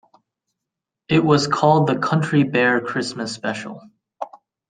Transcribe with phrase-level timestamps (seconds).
[1.09, 3.87] It was called The Country Bear Christmas Special.